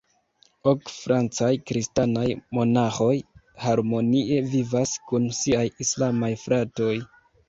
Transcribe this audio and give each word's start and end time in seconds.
Ok 0.69 0.91
francaj 0.91 1.49
kristanaj 1.71 2.23
monaĥoj 2.57 3.17
harmonie 3.65 4.39
vivas 4.55 4.95
kun 5.11 5.29
siaj 5.41 5.61
islamaj 5.87 6.31
fratoj. 6.45 6.95